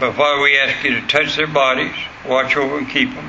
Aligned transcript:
But 0.00 0.14
Father, 0.14 0.42
we 0.42 0.58
ask 0.58 0.82
you 0.82 1.00
to 1.00 1.06
touch 1.06 1.36
their 1.36 1.46
bodies, 1.46 1.94
watch 2.26 2.56
over 2.56 2.78
and 2.78 2.88
keep 2.88 3.14
them. 3.14 3.28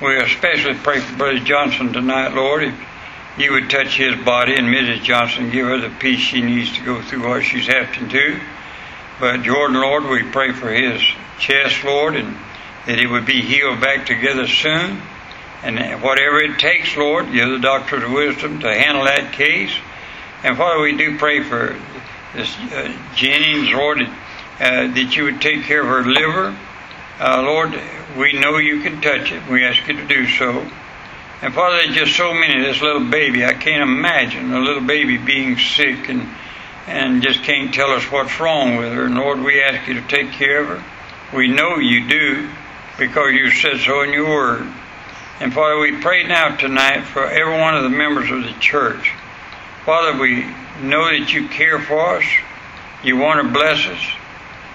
We 0.00 0.16
especially 0.16 0.74
pray 0.74 1.00
for 1.00 1.16
Brother 1.16 1.40
Johnson 1.40 1.92
tonight, 1.92 2.34
Lord. 2.34 2.64
If 2.64 2.74
you 3.36 3.52
would 3.52 3.68
touch 3.68 3.96
his 3.96 4.16
body 4.24 4.54
and 4.54 4.66
Mrs. 4.66 5.02
Johnson, 5.02 5.50
give 5.50 5.66
her 5.66 5.78
the 5.78 5.90
peace 5.90 6.20
she 6.20 6.40
needs 6.40 6.72
to 6.78 6.84
go 6.84 7.02
through 7.02 7.28
what 7.28 7.42
she's 7.42 7.66
having 7.66 8.08
to. 8.08 8.40
But 9.20 9.42
Jordan, 9.42 9.78
Lord, 9.78 10.04
we 10.04 10.22
pray 10.22 10.52
for 10.52 10.72
his 10.72 11.02
chest, 11.38 11.84
Lord, 11.84 12.16
and 12.16 12.34
that 12.86 12.98
he 12.98 13.06
would 13.06 13.26
be 13.26 13.42
healed 13.42 13.80
back 13.80 14.06
together 14.06 14.46
soon. 14.46 15.02
And 15.62 16.02
whatever 16.02 16.38
it 16.38 16.58
takes, 16.58 16.96
Lord, 16.96 17.28
you're 17.28 17.50
the 17.50 17.58
doctor 17.58 18.04
of 18.04 18.10
wisdom 18.10 18.60
to 18.60 18.68
handle 18.68 19.04
that 19.04 19.32
case. 19.32 19.74
And 20.42 20.56
Father, 20.56 20.80
we 20.80 20.96
do 20.96 21.18
pray 21.18 21.42
for 21.42 21.76
this 22.34 22.54
uh, 22.72 22.94
Jennings, 23.14 23.70
Lord, 23.70 24.00
uh, 24.60 24.88
that 24.88 25.16
you 25.16 25.24
would 25.24 25.40
take 25.40 25.64
care 25.64 25.80
of 25.80 25.86
her 25.86 26.10
liver. 26.10 26.56
Uh, 27.18 27.42
Lord, 27.42 27.80
we 28.16 28.32
know 28.38 28.58
you 28.58 28.80
can 28.80 29.00
touch 29.00 29.32
it. 29.32 29.48
We 29.48 29.64
ask 29.64 29.86
you 29.88 29.96
to 29.96 30.06
do 30.06 30.26
so. 30.28 30.68
And 31.42 31.52
Father, 31.52 31.78
there's 31.78 31.96
just 31.96 32.16
so 32.16 32.32
many. 32.32 32.62
This 32.62 32.80
little 32.80 33.08
baby, 33.10 33.44
I 33.44 33.52
can't 33.54 33.82
imagine 33.82 34.52
a 34.52 34.60
little 34.60 34.82
baby 34.82 35.18
being 35.18 35.58
sick 35.58 36.08
and 36.08 36.28
and 36.86 37.22
just 37.22 37.42
can't 37.42 37.72
tell 37.72 37.90
us 37.90 38.04
what's 38.10 38.38
wrong 38.40 38.76
with 38.76 38.92
her. 38.92 39.06
And 39.06 39.14
Lord, 39.14 39.40
we 39.40 39.62
ask 39.62 39.88
you 39.88 39.94
to 39.94 40.06
take 40.06 40.32
care 40.32 40.60
of 40.60 40.68
her. 40.68 41.36
We 41.36 41.48
know 41.48 41.76
you 41.76 42.06
do 42.06 42.50
because 42.98 43.32
you 43.32 43.50
said 43.50 43.80
so 43.80 44.02
in 44.02 44.12
your 44.12 44.28
word. 44.28 44.66
And 45.40 45.52
Father, 45.52 45.78
we 45.78 46.00
pray 46.00 46.26
now 46.26 46.54
tonight 46.56 47.02
for 47.04 47.24
every 47.24 47.58
one 47.58 47.74
of 47.74 47.82
the 47.82 47.88
members 47.88 48.30
of 48.30 48.44
the 48.44 48.52
church. 48.60 49.12
Father, 49.84 50.18
we 50.18 50.44
know 50.82 51.10
that 51.10 51.32
you 51.32 51.48
care 51.48 51.78
for 51.78 52.18
us. 52.18 52.24
You 53.02 53.16
want 53.16 53.44
to 53.44 53.52
bless 53.52 53.86
us. 53.86 54.00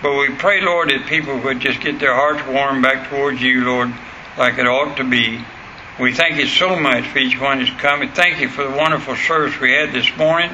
But 0.01 0.17
we 0.17 0.29
pray, 0.35 0.61
Lord, 0.61 0.89
that 0.89 1.07
people 1.07 1.37
would 1.39 1.59
just 1.59 1.81
get 1.81 1.99
their 1.99 2.15
hearts 2.15 2.47
warmed 2.47 2.83
back 2.83 3.09
towards 3.09 3.41
you, 3.41 3.65
Lord, 3.65 3.93
like 4.37 4.57
it 4.57 4.65
ought 4.65 4.95
to 4.97 5.03
be. 5.03 5.43
We 5.99 6.13
thank 6.13 6.37
you 6.37 6.47
so 6.47 6.77
much 6.77 7.05
for 7.07 7.17
each 7.17 7.37
one 7.37 7.59
who's 7.59 7.69
coming. 7.71 8.09
Thank 8.09 8.39
you 8.39 8.47
for 8.47 8.63
the 8.63 8.69
wonderful 8.69 9.17
service 9.17 9.59
we 9.59 9.73
had 9.73 9.91
this 9.91 10.15
morning. 10.15 10.51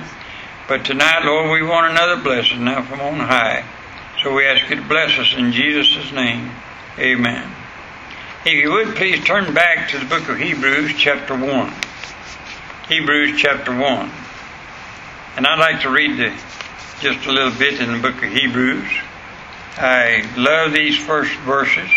But 0.67 0.85
tonight, 0.85 1.23
Lord, 1.23 1.51
we 1.51 1.67
want 1.67 1.91
another 1.91 2.21
blessing 2.23 2.63
now 2.63 2.81
from 2.81 2.99
on 3.01 3.19
high. 3.19 3.63
So 4.23 4.33
we 4.33 4.47
ask 4.47 4.67
you 4.67 4.77
to 4.77 4.81
bless 4.81 5.19
us 5.19 5.35
in 5.37 5.51
Jesus' 5.51 6.11
name. 6.11 6.49
Amen. 6.97 7.51
If 8.43 8.53
you 8.53 8.71
would 8.71 8.95
please 8.95 9.23
turn 9.23 9.53
back 9.53 9.89
to 9.89 9.99
the 9.99 10.05
book 10.05 10.27
of 10.27 10.39
Hebrews, 10.39 10.93
chapter 10.97 11.35
1. 11.35 11.73
Hebrews, 12.89 13.39
chapter 13.39 13.77
1. 13.77 14.11
And 15.37 15.45
I'd 15.45 15.59
like 15.59 15.81
to 15.81 15.91
read 15.91 16.17
the, 16.17 16.35
just 17.01 17.27
a 17.27 17.31
little 17.31 17.51
bit 17.51 17.79
in 17.79 17.91
the 17.91 17.99
book 17.99 18.23
of 18.23 18.31
Hebrews. 18.31 18.89
I 19.77 20.25
love 20.37 20.71
these 20.71 20.97
first 20.97 21.37
verses. 21.39 21.89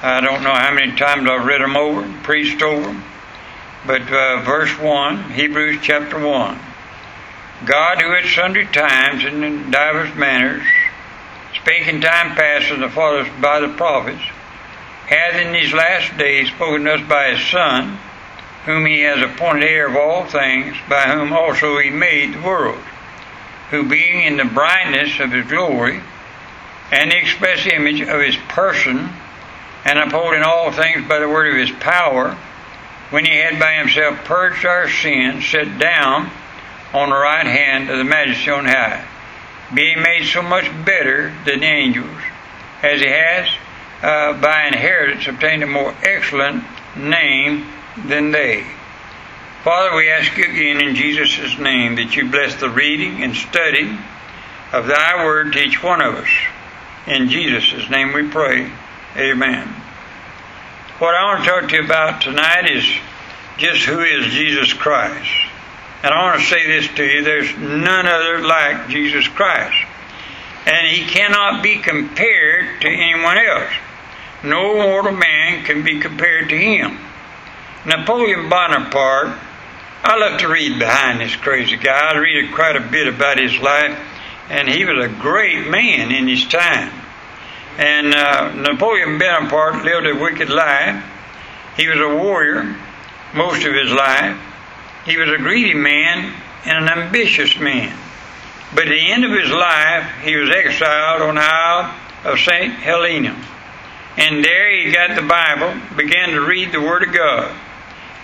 I 0.00 0.20
don't 0.20 0.44
know 0.44 0.54
how 0.54 0.72
many 0.72 0.92
times 0.96 1.28
I've 1.28 1.44
read 1.44 1.60
them 1.60 1.76
over, 1.76 2.08
preached 2.22 2.62
over 2.62 2.86
them. 2.86 3.02
But 3.84 4.02
uh, 4.02 4.42
verse 4.42 4.78
1, 4.78 5.32
Hebrews 5.32 5.80
chapter 5.82 6.24
1. 6.24 6.60
God, 7.66 8.00
who 8.00 8.14
at 8.14 8.26
sundry 8.26 8.64
times 8.66 9.24
and 9.24 9.44
in 9.44 9.70
divers 9.72 10.14
manners 10.14 10.64
spake 11.60 11.88
in 11.88 12.00
time 12.00 12.36
past 12.36 12.68
to 12.68 12.76
the 12.76 12.88
fathers 12.88 13.26
by 13.40 13.58
the 13.58 13.74
prophets, 13.74 14.22
hath 15.06 15.34
in 15.34 15.52
these 15.52 15.72
last 15.72 16.16
days 16.16 16.48
spoken 16.48 16.84
to 16.84 16.94
us 16.94 17.08
by 17.08 17.34
his 17.34 17.44
Son, 17.50 17.98
whom 18.66 18.86
he 18.86 19.00
has 19.00 19.20
appointed 19.20 19.64
heir 19.64 19.88
of 19.88 19.96
all 19.96 20.24
things, 20.26 20.76
by 20.88 21.02
whom 21.08 21.32
also 21.32 21.76
he 21.78 21.90
made 21.90 22.34
the 22.34 22.42
world, 22.42 22.80
who 23.70 23.82
being 23.82 24.22
in 24.22 24.36
the 24.36 24.44
brightness 24.44 25.18
of 25.18 25.32
his 25.32 25.46
glory, 25.46 26.00
and 26.90 27.10
the 27.10 27.16
express 27.16 27.66
image 27.66 28.00
of 28.00 28.20
his 28.20 28.36
person, 28.48 29.10
and 29.84 29.98
upholding 29.98 30.42
all 30.42 30.72
things 30.72 31.06
by 31.08 31.18
the 31.18 31.28
word 31.28 31.52
of 31.52 31.56
his 31.56 31.76
power, 31.78 32.36
when 33.10 33.24
he 33.24 33.36
had 33.36 33.58
by 33.58 33.74
himself 33.74 34.24
purged 34.24 34.64
our 34.64 34.88
sins, 34.88 35.46
sat 35.46 35.78
down 35.78 36.30
on 36.92 37.10
the 37.10 37.16
right 37.16 37.46
hand 37.46 37.90
of 37.90 37.98
the 37.98 38.04
Majesty 38.04 38.50
on 38.50 38.64
high, 38.64 39.06
being 39.74 40.02
made 40.02 40.26
so 40.26 40.42
much 40.42 40.66
better 40.84 41.32
than 41.44 41.60
the 41.60 41.66
angels, 41.66 42.20
as 42.82 43.00
he 43.00 43.08
has 43.08 43.48
uh, 44.02 44.40
by 44.40 44.66
inheritance 44.66 45.26
obtained 45.26 45.62
a 45.62 45.66
more 45.66 45.94
excellent 46.02 46.64
name 46.96 47.66
than 48.06 48.30
they. 48.30 48.66
Father, 49.62 49.94
we 49.94 50.10
ask 50.10 50.36
you 50.36 50.44
again 50.44 50.82
in 50.82 50.94
Jesus' 50.94 51.58
name 51.58 51.96
that 51.96 52.16
you 52.16 52.30
bless 52.30 52.56
the 52.56 52.70
reading 52.70 53.22
and 53.22 53.36
study 53.36 53.98
of 54.72 54.86
thy 54.86 55.24
word 55.24 55.52
to 55.52 55.62
each 55.62 55.82
one 55.82 56.00
of 56.00 56.14
us. 56.14 56.30
In 57.10 57.28
Jesus' 57.28 57.90
name 57.90 58.12
we 58.12 58.28
pray. 58.28 58.70
Amen. 59.16 59.66
What 61.00 61.16
I 61.16 61.24
want 61.24 61.42
to 61.42 61.50
talk 61.50 61.68
to 61.68 61.74
you 61.74 61.84
about 61.84 62.22
tonight 62.22 62.70
is 62.70 62.84
just 63.58 63.82
who 63.82 63.98
is 63.98 64.26
Jesus 64.26 64.72
Christ. 64.72 65.28
And 66.04 66.14
I 66.14 66.22
want 66.22 66.40
to 66.40 66.46
say 66.46 66.68
this 66.68 66.86
to 66.94 67.04
you 67.04 67.24
there's 67.24 67.52
none 67.58 68.06
other 68.06 68.46
like 68.46 68.90
Jesus 68.90 69.26
Christ. 69.26 69.74
And 70.66 70.86
he 70.86 71.04
cannot 71.04 71.64
be 71.64 71.78
compared 71.78 72.80
to 72.82 72.88
anyone 72.88 73.38
else. 73.38 73.72
No 74.44 74.76
mortal 74.76 75.10
man 75.10 75.64
can 75.64 75.82
be 75.82 75.98
compared 75.98 76.48
to 76.50 76.56
him. 76.56 76.96
Napoleon 77.86 78.48
Bonaparte, 78.48 79.36
I 80.04 80.16
love 80.16 80.38
to 80.42 80.48
read 80.48 80.78
behind 80.78 81.20
this 81.20 81.34
crazy 81.34 81.76
guy. 81.76 82.12
I 82.12 82.16
read 82.16 82.54
quite 82.54 82.76
a 82.76 82.88
bit 82.88 83.08
about 83.08 83.36
his 83.36 83.58
life, 83.58 83.98
and 84.48 84.68
he 84.68 84.84
was 84.84 85.04
a 85.04 85.08
great 85.08 85.68
man 85.68 86.12
in 86.12 86.28
his 86.28 86.46
time. 86.46 86.99
And 87.80 88.14
uh, 88.14 88.52
Napoleon 88.52 89.18
Bonaparte 89.18 89.86
lived 89.86 90.06
a 90.06 90.14
wicked 90.14 90.50
life. 90.50 91.02
He 91.78 91.88
was 91.88 91.98
a 91.98 92.14
warrior 92.14 92.76
most 93.34 93.64
of 93.64 93.72
his 93.72 93.90
life. 93.90 94.38
He 95.06 95.16
was 95.16 95.30
a 95.30 95.38
greedy 95.38 95.72
man 95.72 96.34
and 96.66 96.84
an 96.84 96.98
ambitious 96.98 97.58
man. 97.58 97.96
But 98.74 98.84
at 98.84 98.90
the 98.90 99.10
end 99.10 99.24
of 99.24 99.30
his 99.30 99.50
life, 99.50 100.12
he 100.22 100.36
was 100.36 100.50
exiled 100.50 101.22
on 101.22 101.36
the 101.36 101.40
Isle 101.40 101.94
of 102.24 102.38
St. 102.38 102.74
Helena. 102.74 103.34
And 104.18 104.44
there 104.44 104.70
he 104.76 104.92
got 104.92 105.16
the 105.16 105.26
Bible, 105.26 105.74
began 105.96 106.32
to 106.32 106.42
read 106.42 106.72
the 106.72 106.82
Word 106.82 107.08
of 107.08 107.14
God. 107.14 107.56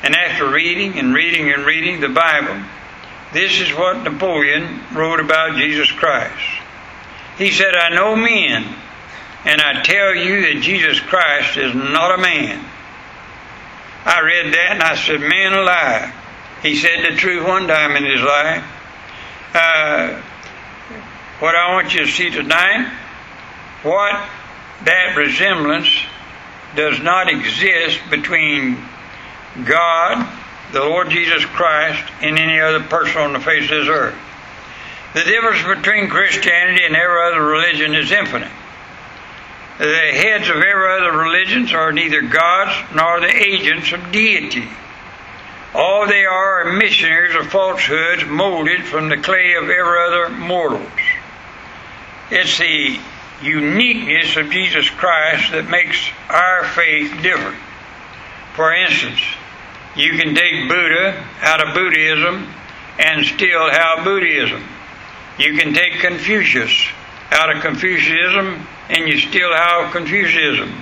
And 0.02 0.14
after 0.14 0.50
reading 0.50 0.98
and 0.98 1.14
reading 1.14 1.50
and 1.50 1.64
reading 1.64 2.00
the 2.00 2.10
Bible, 2.10 2.62
this 3.32 3.58
is 3.58 3.70
what 3.70 4.02
Napoleon 4.02 4.82
wrote 4.92 5.20
about 5.20 5.56
Jesus 5.56 5.90
Christ. 5.90 6.60
He 7.38 7.50
said, 7.52 7.74
I 7.74 7.94
know 7.94 8.14
men, 8.14 8.76
and 9.46 9.60
I 9.60 9.80
tell 9.82 10.12
you 10.12 10.40
that 10.42 10.60
Jesus 10.60 10.98
Christ 10.98 11.56
is 11.56 11.72
not 11.72 12.18
a 12.18 12.20
man. 12.20 12.64
I 14.04 14.20
read 14.20 14.52
that 14.52 14.72
and 14.72 14.82
I 14.82 14.96
said, 14.96 15.20
Man 15.20 15.52
alive. 15.52 16.12
He 16.62 16.74
said 16.74 17.04
the 17.04 17.16
truth 17.16 17.46
one 17.46 17.68
time 17.68 17.94
in 17.94 18.04
his 18.04 18.20
life. 18.20 18.64
Uh, 19.54 20.20
what 21.38 21.54
I 21.54 21.74
want 21.74 21.94
you 21.94 22.06
to 22.06 22.10
see 22.10 22.30
tonight, 22.30 22.92
what 23.84 24.28
that 24.84 25.14
resemblance 25.16 25.90
does 26.74 27.00
not 27.00 27.30
exist 27.30 28.00
between 28.10 28.84
God, 29.64 30.28
the 30.72 30.80
Lord 30.80 31.10
Jesus 31.10 31.44
Christ, 31.44 32.02
and 32.20 32.36
any 32.36 32.58
other 32.58 32.80
person 32.80 33.22
on 33.22 33.32
the 33.32 33.40
face 33.40 33.64
of 33.64 33.70
this 33.70 33.88
earth. 33.88 34.18
The 35.14 35.22
difference 35.22 35.62
between 35.62 36.08
Christianity 36.08 36.84
and 36.84 36.96
every 36.96 37.22
other 37.22 37.42
religion 37.42 37.94
is 37.94 38.10
infinite. 38.10 38.50
The 39.78 39.84
heads 39.84 40.48
of 40.48 40.56
every 40.56 40.92
other 40.92 41.18
religions 41.18 41.72
are 41.74 41.92
neither 41.92 42.22
gods 42.22 42.72
nor 42.94 43.20
the 43.20 43.34
agents 43.34 43.92
of 43.92 44.10
deity. 44.10 44.68
All 45.74 46.06
they 46.06 46.24
are 46.24 46.46
are 46.56 46.72
missionaries 46.72 47.34
of 47.36 47.50
falsehoods 47.50 48.24
molded 48.24 48.84
from 48.84 49.08
the 49.10 49.18
clay 49.18 49.54
of 49.54 49.64
every 49.64 50.00
other 50.06 50.30
mortals. 50.30 50.88
It's 52.30 52.56
the 52.58 52.98
uniqueness 53.42 54.36
of 54.36 54.50
Jesus 54.50 54.88
Christ 54.88 55.52
that 55.52 55.68
makes 55.68 55.98
our 56.30 56.64
faith 56.64 57.22
different. 57.22 57.58
For 58.54 58.72
instance, 58.72 59.20
you 59.94 60.16
can 60.16 60.34
take 60.34 60.68
Buddha 60.68 61.24
out 61.42 61.66
of 61.66 61.74
Buddhism 61.74 62.48
and 62.98 63.26
still 63.26 63.70
have 63.70 64.04
Buddhism. 64.04 64.64
You 65.38 65.58
can 65.58 65.74
take 65.74 66.00
Confucius 66.00 66.88
out 67.30 67.54
of 67.54 67.62
Confucianism 67.62 68.66
and 68.88 69.08
you 69.08 69.18
still 69.18 69.52
have 69.52 69.92
Confucianism. 69.92 70.72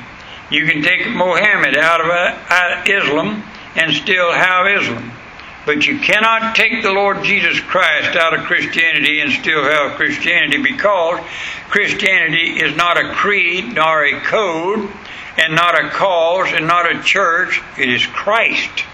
You 0.51 0.67
can 0.67 0.83
take 0.83 1.09
Mohammed 1.09 1.77
out 1.77 2.01
of 2.01 2.09
uh, 2.09 2.85
Islam 2.87 3.43
and 3.77 3.95
still 3.95 4.33
have 4.33 4.67
Islam. 4.67 5.13
But 5.67 5.87
you 5.87 5.99
cannot 5.99 6.55
take 6.55 6.83
the 6.83 6.93
Lord 6.93 7.25
Jesus 7.25 7.59
Christ 7.61 8.17
out 8.17 8.39
of 8.39 8.45
Christianity 8.45 9.21
and 9.21 9.33
still 9.33 9.65
have 9.65 9.97
Christianity 9.97 10.63
because 10.63 11.21
Christianity 11.71 12.61
is 12.63 12.77
not 12.77 12.99
a 12.99 13.15
creed 13.15 13.75
nor 13.75 14.05
a 14.05 14.21
code 14.21 14.91
and 15.39 15.55
not 15.55 15.83
a 15.83 15.89
cause 15.89 16.53
and 16.53 16.67
not 16.67 16.95
a 16.95 17.03
church. 17.03 17.63
It 17.79 17.89
is 17.89 18.05
Christ. 18.07 18.85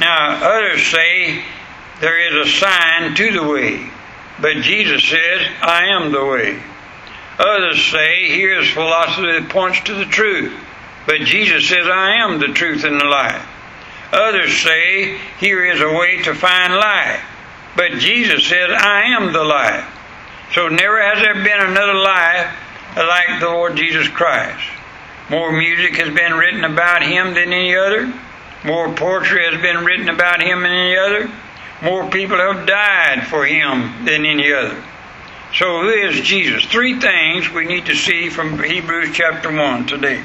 Now, 0.00 0.36
others 0.42 0.86
say 0.86 1.44
there 2.00 2.18
is 2.18 2.48
a 2.48 2.50
sign 2.50 3.14
to 3.14 3.32
the 3.32 3.42
way, 3.42 3.90
but 4.44 4.56
Jesus 4.60 5.02
says, 5.02 5.48
I 5.62 5.86
am 5.86 6.12
the 6.12 6.22
way. 6.22 6.62
Others 7.38 7.82
say, 7.90 8.28
here 8.28 8.60
is 8.60 8.68
philosophy 8.68 9.22
that 9.22 9.48
points 9.48 9.80
to 9.84 9.94
the 9.94 10.04
truth. 10.04 10.52
But 11.06 11.20
Jesus 11.20 11.66
says, 11.66 11.86
I 11.86 12.16
am 12.16 12.38
the 12.38 12.48
truth 12.48 12.84
and 12.84 13.00
the 13.00 13.06
life. 13.06 13.42
Others 14.12 14.60
say, 14.60 15.18
here 15.40 15.64
is 15.64 15.80
a 15.80 15.94
way 15.94 16.20
to 16.24 16.34
find 16.34 16.74
life. 16.74 17.22
But 17.74 17.92
Jesus 17.92 18.46
says, 18.46 18.68
I 18.70 19.16
am 19.16 19.32
the 19.32 19.42
life. 19.42 19.88
So 20.52 20.68
never 20.68 21.00
has 21.00 21.22
there 21.22 21.42
been 21.42 21.66
another 21.66 21.94
life 21.94 22.54
like 22.96 23.40
the 23.40 23.48
Lord 23.48 23.76
Jesus 23.76 24.08
Christ. 24.08 24.62
More 25.30 25.52
music 25.52 25.96
has 25.96 26.14
been 26.14 26.34
written 26.34 26.64
about 26.64 27.02
him 27.02 27.32
than 27.32 27.50
any 27.50 27.74
other. 27.74 28.12
More 28.62 28.92
poetry 28.92 29.50
has 29.50 29.58
been 29.62 29.86
written 29.86 30.10
about 30.10 30.42
him 30.42 30.64
than 30.64 30.70
any 30.70 30.98
other. 30.98 31.32
More 31.82 32.08
people 32.10 32.38
have 32.38 32.66
died 32.66 33.26
for 33.26 33.44
him 33.44 34.04
than 34.04 34.24
any 34.24 34.52
other. 34.52 34.82
So 35.54 35.82
who 35.82 35.88
is 35.88 36.20
Jesus? 36.20 36.64
Three 36.64 36.98
things 36.98 37.50
we 37.50 37.64
need 37.64 37.86
to 37.86 37.94
see 37.94 38.28
from 38.28 38.62
Hebrews 38.62 39.10
chapter 39.12 39.52
1 39.52 39.86
today. 39.86 40.22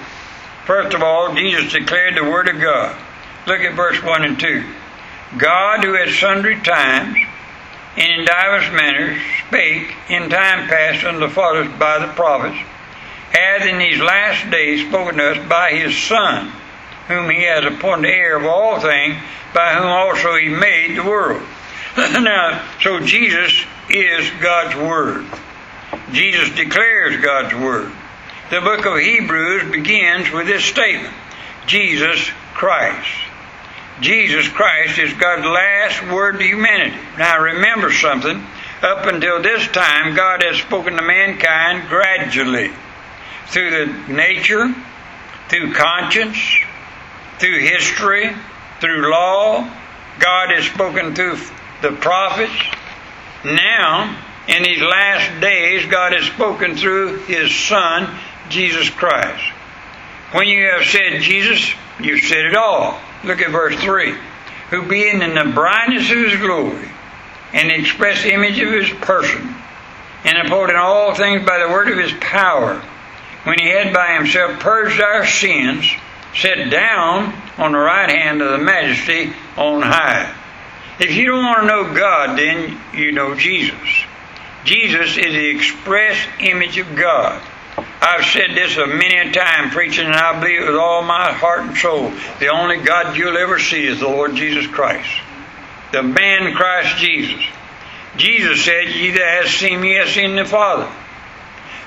First 0.66 0.96
of 0.96 1.04
all, 1.04 1.36
Jesus 1.36 1.72
declared 1.72 2.16
the 2.16 2.24
Word 2.24 2.48
of 2.48 2.62
God. 2.62 2.96
Look 3.48 3.62
at 3.62 3.76
verse 3.76 4.02
1 4.02 4.24
and 4.24 4.40
2. 4.40 4.64
God, 5.38 5.84
who 5.84 5.96
at 5.96 6.10
sundry 6.10 6.60
times 6.62 7.18
and 7.98 8.22
in 8.22 8.26
divers 8.26 8.72
manners 8.72 9.20
spake 9.48 9.94
in 10.10 10.30
time 10.30 10.68
past 10.68 11.04
unto 11.04 11.20
the 11.20 11.30
fathers 11.30 11.68
by 11.78 12.00
the 12.00 12.14
prophets, 12.14 12.58
hath 13.32 13.66
in 13.68 13.78
these 13.78 14.00
last 14.00 14.50
days 14.50 14.88
spoken 14.88 15.18
to 15.18 15.32
us 15.32 15.50
by 15.50 15.72
his 15.72 15.98
Son, 15.98 16.52
whom 17.10 17.30
he 17.30 17.44
has 17.44 17.66
appointed 17.66 18.08
heir 18.08 18.38
of 18.38 18.46
all 18.46 18.80
things, 18.80 19.16
by 19.54 19.74
whom 19.74 19.88
also 19.88 20.36
he 20.36 20.48
made 20.48 20.96
the 20.96 21.04
world. 21.04 21.42
now, 21.98 22.64
so 22.82 23.00
Jesus 23.00 23.52
is 23.90 24.30
God's 24.40 24.76
Word. 24.76 25.26
Jesus 26.12 26.56
declares 26.56 27.20
God's 27.22 27.56
Word. 27.56 27.92
The 28.52 28.62
book 28.62 28.86
of 28.86 29.00
Hebrews 29.00 29.72
begins 29.72 30.32
with 30.32 30.46
this 30.46 30.64
statement 30.64 31.14
Jesus 31.66 32.30
Christ. 32.54 33.10
Jesus 34.02 34.48
Christ 34.48 34.98
is 35.00 35.14
God's 35.14 35.46
last 35.46 36.12
word 36.12 36.40
to 36.40 36.46
humanity. 36.46 36.96
Now 37.18 37.42
remember 37.42 37.92
something. 37.92 38.44
Up 38.82 39.06
until 39.08 39.42
this 39.42 39.68
time, 39.68 40.16
God 40.16 40.42
has 40.42 40.58
spoken 40.58 40.96
to 40.96 41.02
mankind 41.02 41.90
gradually 41.90 42.72
through 43.48 43.72
the 43.72 44.14
nature, 44.14 44.74
through 45.50 45.74
conscience, 45.74 46.38
through 47.40 47.60
history, 47.60 48.32
through 48.80 49.10
law. 49.10 49.64
God 50.20 50.50
has 50.54 50.66
spoken 50.66 51.16
through 51.16 51.38
the 51.82 51.92
prophets. 51.94 52.54
Now, 53.44 54.18
in 54.48 54.64
these 54.64 54.82
last 54.82 55.40
days, 55.42 55.86
God 55.86 56.14
has 56.14 56.26
spoken 56.26 56.76
through 56.76 57.20
His 57.20 57.56
Son, 57.56 58.14
Jesus 58.50 58.90
Christ. 58.90 59.44
When 60.32 60.48
you 60.48 60.70
have 60.70 60.86
said 60.86 61.22
Jesus, 61.22 61.74
you've 62.00 62.22
said 62.22 62.46
it 62.46 62.56
all. 62.56 63.00
Look 63.24 63.42
at 63.42 63.52
verse 63.52 63.80
3. 63.80 64.16
Who 64.72 64.88
being 64.88 65.22
in 65.22 65.34
the 65.34 65.52
brightness 65.54 66.12
of 66.12 66.18
His 66.18 66.40
glory 66.40 66.90
and 67.54 67.70
the 67.70 67.80
express 67.80 68.26
image 68.26 68.60
of 68.60 68.72
His 68.72 68.90
person, 69.02 69.56
and 70.26 70.38
upholding 70.38 70.76
all 70.76 71.16
things 71.16 71.46
by 71.46 71.60
the 71.60 71.70
word 71.70 71.90
of 71.90 71.98
His 71.98 72.14
power, 72.20 72.76
when 73.46 73.58
He 73.60 73.70
had 73.70 73.94
by 73.94 74.14
Himself 74.16 74.60
purged 74.60 75.02
our 75.02 75.26
sins, 75.26 75.90
sat 76.36 76.70
down 76.70 77.34
on 77.58 77.72
the 77.72 77.78
right 77.78 78.10
hand 78.10 78.42
of 78.42 78.52
the 78.52 78.64
majesty 78.64 79.34
on 79.58 79.82
high. 79.82 80.36
If 81.00 81.16
you 81.16 81.28
don't 81.28 81.44
want 81.44 81.62
to 81.62 81.68
know 81.68 81.94
God, 81.94 82.38
then 82.38 82.80
you 82.94 83.12
know 83.12 83.36
Jesus. 83.36 84.04
Jesus 84.66 85.18
is 85.18 85.34
the 85.34 85.50
express 85.50 86.18
image 86.40 86.78
of 86.78 86.96
God. 86.96 87.42
I've 88.02 88.26
said 88.26 88.52
this 88.54 88.78
a 88.78 88.88
many 88.88 89.18
a 89.18 89.32
time 89.32 89.72
preaching, 89.72 90.06
and 90.06 90.16
I 90.16 90.40
believe 90.40 90.62
it 90.62 90.68
with 90.68 90.76
all 90.76 91.02
my 91.02 91.32
heart 91.32 91.62
and 91.62 91.78
soul. 91.78 92.12
The 92.40 92.48
only 92.48 92.78
God 92.78 93.16
you'll 93.16 93.38
ever 93.38 93.60
see 93.60 93.86
is 93.86 94.00
the 94.00 94.08
Lord 94.08 94.36
Jesus 94.36 94.68
Christ. 94.68 95.10
The 95.92 96.04
man 96.04 96.54
Christ 96.54 96.98
Jesus. 96.98 97.42
Jesus 98.18 98.64
said, 98.64 98.90
Ye 98.90 99.12
that 99.12 99.44
has 99.44 99.52
seen 99.52 99.80
me 99.80 99.96
has 99.96 100.10
seen 100.10 100.36
the 100.36 100.46
Father. 100.46 100.92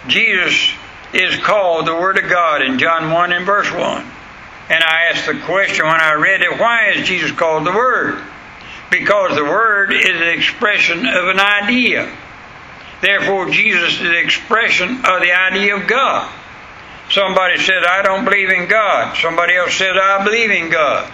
Jesus 0.08 0.72
is 1.12 1.36
called 1.36 1.86
the 1.86 1.94
Word 1.94 2.18
of 2.18 2.28
God 2.28 2.62
in 2.62 2.78
John 2.78 3.10
1 3.10 3.32
and 3.32 3.46
verse 3.46 3.70
1. 3.70 4.11
And 4.72 4.82
I 4.82 5.10
asked 5.12 5.26
the 5.26 5.38
question 5.40 5.84
when 5.84 6.00
I 6.00 6.14
read 6.14 6.40
it, 6.40 6.58
why 6.58 6.92
is 6.92 7.06
Jesus 7.06 7.30
called 7.30 7.66
the 7.66 7.72
Word? 7.72 8.24
Because 8.90 9.36
the 9.36 9.44
Word 9.44 9.92
is 9.92 10.18
an 10.18 10.28
expression 10.28 11.06
of 11.06 11.28
an 11.28 11.38
idea. 11.38 12.10
Therefore, 13.02 13.50
Jesus 13.50 13.92
is 13.92 14.00
the 14.00 14.18
expression 14.18 15.04
of 15.04 15.20
the 15.20 15.30
idea 15.30 15.76
of 15.76 15.86
God. 15.86 16.32
Somebody 17.10 17.58
said, 17.58 17.84
I 17.84 18.00
don't 18.00 18.24
believe 18.24 18.48
in 18.48 18.66
God. 18.66 19.14
Somebody 19.18 19.56
else 19.56 19.74
said, 19.74 19.94
I 19.98 20.24
believe 20.24 20.50
in 20.50 20.70
God. 20.70 21.06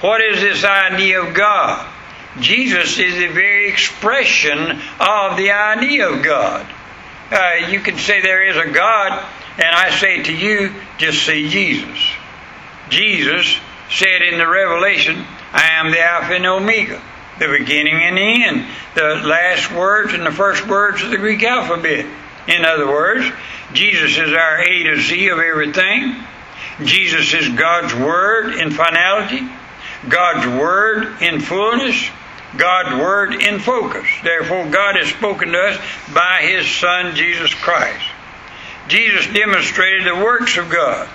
What 0.00 0.20
is 0.20 0.40
this 0.40 0.62
idea 0.62 1.20
of 1.20 1.34
God? 1.34 1.92
Jesus 2.38 2.96
is 3.00 3.16
the 3.16 3.26
very 3.26 3.70
expression 3.70 4.70
of 5.00 5.36
the 5.36 5.50
idea 5.50 6.10
of 6.10 6.22
God. 6.22 6.64
Uh, 7.32 7.66
you 7.70 7.80
can 7.80 7.98
say 7.98 8.20
there 8.20 8.48
is 8.48 8.56
a 8.56 8.70
God, 8.70 9.26
and 9.56 9.74
I 9.74 9.90
say 9.98 10.22
to 10.22 10.32
you, 10.32 10.72
just 10.96 11.26
see 11.26 11.48
Jesus. 11.48 11.98
Jesus 12.90 13.58
said 13.90 14.22
in 14.22 14.38
the 14.38 14.48
Revelation, 14.48 15.24
I 15.52 15.68
am 15.72 15.90
the 15.90 16.00
Alpha 16.00 16.34
and 16.34 16.46
Omega 16.46 17.02
the 17.38 17.48
beginning 17.48 17.94
and 17.94 18.16
the 18.16 18.44
end, 18.44 18.66
the 18.94 19.26
last 19.26 19.72
words 19.72 20.12
and 20.14 20.24
the 20.24 20.30
first 20.30 20.66
words 20.66 21.02
of 21.02 21.10
the 21.10 21.16
Greek 21.16 21.42
alphabet. 21.42 22.06
In 22.46 22.64
other 22.64 22.86
words, 22.86 23.26
Jesus 23.72 24.18
is 24.18 24.32
our 24.32 24.60
A 24.60 24.82
to 24.84 25.00
Z 25.00 25.28
of 25.28 25.38
everything. 25.38 26.16
Jesus 26.84 27.32
is 27.34 27.48
God's 27.50 27.94
Word 27.94 28.54
in 28.54 28.70
finality, 28.70 29.48
God's 30.08 30.46
Word 30.46 31.22
in 31.22 31.40
fullness, 31.40 32.08
God's 32.56 33.00
Word 33.00 33.34
in 33.34 33.58
focus. 33.58 34.06
Therefore, 34.22 34.66
God 34.70 34.96
has 34.96 35.08
spoken 35.08 35.52
to 35.52 35.58
us 35.58 35.78
by 36.12 36.42
His 36.42 36.70
Son, 36.70 37.14
Jesus 37.16 37.52
Christ. 37.54 38.04
Jesus 38.88 39.26
demonstrated 39.32 40.06
the 40.06 40.16
works 40.16 40.56
of 40.58 40.68
God. 40.68 41.08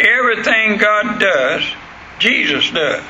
Everything 0.00 0.78
God 0.78 1.18
does, 1.20 1.64
Jesus 2.18 2.70
does. 2.70 3.04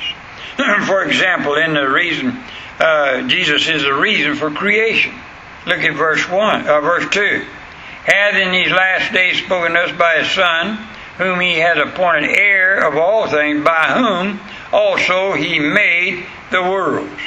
for 0.86 1.04
example, 1.04 1.54
in 1.54 1.74
the 1.74 1.88
reason, 1.88 2.38
uh, 2.78 3.26
Jesus 3.28 3.68
is 3.68 3.82
the 3.82 3.94
reason 3.94 4.34
for 4.36 4.50
creation. 4.50 5.14
Look 5.66 5.78
at 5.78 5.94
verse 5.96 6.28
1, 6.28 6.68
uh, 6.68 6.80
verse 6.80 7.08
2. 7.10 7.46
Hath 8.04 8.34
in 8.34 8.50
these 8.50 8.70
last 8.70 9.12
days 9.12 9.38
spoken 9.38 9.76
us 9.76 9.92
by 9.96 10.18
his 10.18 10.30
Son, 10.32 10.76
whom 11.18 11.40
he 11.40 11.54
has 11.54 11.78
appointed 11.78 12.30
heir 12.30 12.86
of 12.86 12.96
all 12.96 13.28
things, 13.28 13.64
by 13.64 13.92
whom 13.96 14.40
also 14.72 15.34
he 15.34 15.58
made 15.60 16.26
the 16.50 16.62
worlds. 16.62 17.20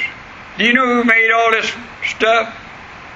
Do 0.58 0.64
you 0.64 0.74
know 0.74 0.86
who 0.86 1.04
made 1.04 1.30
all 1.30 1.50
this 1.50 1.72
stuff? 2.04 2.54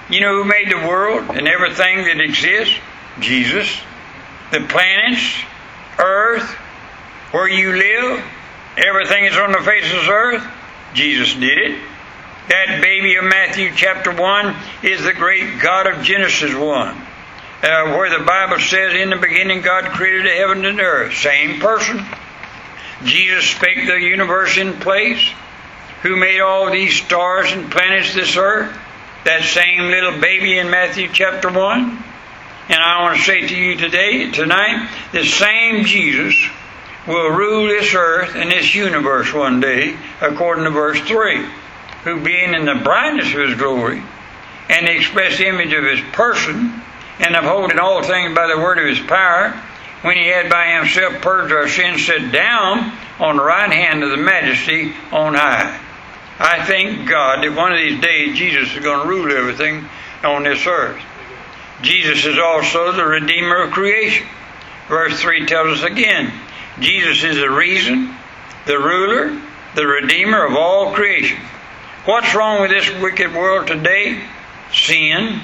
You 0.08 0.20
know 0.20 0.42
who 0.42 0.44
made 0.44 0.70
the 0.70 0.88
world 0.88 1.30
and 1.30 1.46
everything 1.46 2.04
that 2.04 2.20
exists? 2.20 2.74
Jesus. 3.20 3.80
The 4.52 4.60
planets, 4.60 5.44
earth, 6.00 6.48
where 7.32 7.48
you 7.48 7.72
live, 7.76 8.24
Everything 8.76 9.24
is 9.24 9.36
on 9.36 9.52
the 9.52 9.60
face 9.60 9.84
of 9.92 10.06
the 10.06 10.10
earth, 10.10 10.46
Jesus 10.94 11.34
did 11.34 11.58
it. 11.58 11.78
That 12.48 12.80
baby 12.80 13.16
of 13.16 13.24
Matthew 13.24 13.70
chapter 13.74 14.12
1 14.12 14.56
is 14.84 15.02
the 15.04 15.12
great 15.12 15.60
God 15.60 15.86
of 15.86 16.02
Genesis 16.02 16.54
1, 16.54 16.88
uh, 16.88 16.96
where 17.62 18.16
the 18.16 18.24
Bible 18.24 18.58
says, 18.60 18.94
In 18.94 19.10
the 19.10 19.16
beginning 19.16 19.60
God 19.60 19.86
created 19.90 20.24
the 20.24 20.30
heaven 20.30 20.64
and 20.64 20.78
the 20.78 20.82
earth. 20.82 21.14
Same 21.16 21.60
person. 21.60 22.04
Jesus 23.04 23.50
spake 23.50 23.86
the 23.86 24.00
universe 24.00 24.56
in 24.56 24.74
place. 24.74 25.30
Who 26.02 26.16
made 26.16 26.40
all 26.40 26.70
these 26.70 27.02
stars 27.02 27.52
and 27.52 27.70
planets 27.70 28.14
this 28.14 28.36
earth? 28.36 28.74
That 29.24 29.42
same 29.42 29.90
little 29.90 30.20
baby 30.20 30.58
in 30.58 30.70
Matthew 30.70 31.08
chapter 31.12 31.50
1. 31.50 32.04
And 32.70 32.80
I 32.80 33.02
want 33.02 33.18
to 33.18 33.24
say 33.24 33.48
to 33.48 33.56
you 33.56 33.74
today, 33.74 34.30
tonight, 34.30 34.88
the 35.10 35.24
same 35.24 35.84
Jesus 35.84 36.36
will 37.04 37.30
rule 37.30 37.66
this 37.66 37.92
earth 37.96 38.36
and 38.36 38.48
this 38.48 38.72
universe 38.76 39.34
one 39.34 39.58
day, 39.58 39.98
according 40.20 40.62
to 40.62 40.70
verse 40.70 41.00
3. 41.00 41.44
Who 42.04 42.22
being 42.22 42.54
in 42.54 42.66
the 42.66 42.76
brightness 42.76 43.34
of 43.34 43.40
his 43.40 43.58
glory 43.58 44.00
and 44.68 44.86
the 44.86 44.96
express 44.96 45.40
image 45.40 45.72
of 45.72 45.82
his 45.82 46.00
person, 46.12 46.80
and 47.18 47.34
upholding 47.34 47.80
all 47.80 48.04
things 48.04 48.36
by 48.36 48.46
the 48.46 48.56
word 48.56 48.78
of 48.78 48.86
his 48.86 49.04
power, 49.04 49.50
when 50.02 50.16
he 50.16 50.28
had 50.28 50.48
by 50.48 50.66
himself 50.76 51.20
purged 51.22 51.52
our 51.52 51.66
sins, 51.66 52.06
sat 52.06 52.30
down 52.30 52.96
on 53.18 53.36
the 53.36 53.42
right 53.42 53.72
hand 53.72 54.04
of 54.04 54.10
the 54.10 54.16
majesty 54.16 54.94
on 55.10 55.34
high. 55.34 55.76
I 56.38 56.64
thank 56.66 57.08
God 57.08 57.42
that 57.42 57.52
one 57.52 57.72
of 57.72 57.78
these 57.78 58.00
days 58.00 58.38
Jesus 58.38 58.72
is 58.76 58.84
going 58.84 59.02
to 59.02 59.08
rule 59.08 59.36
everything 59.36 59.88
on 60.22 60.44
this 60.44 60.64
earth. 60.68 61.02
Jesus 61.82 62.24
is 62.26 62.38
also 62.38 62.92
the 62.92 63.04
Redeemer 63.04 63.62
of 63.62 63.72
creation. 63.72 64.26
Verse 64.88 65.20
3 65.20 65.46
tells 65.46 65.78
us 65.78 65.84
again, 65.84 66.32
Jesus 66.80 67.22
is 67.22 67.36
the 67.36 67.50
reason, 67.50 68.14
the 68.66 68.78
ruler, 68.78 69.40
the 69.74 69.86
redeemer 69.86 70.44
of 70.44 70.54
all 70.56 70.94
creation. 70.94 71.38
What's 72.04 72.34
wrong 72.34 72.60
with 72.60 72.70
this 72.70 72.90
wicked 73.00 73.32
world 73.34 73.68
today? 73.68 74.20
Sin. 74.72 75.40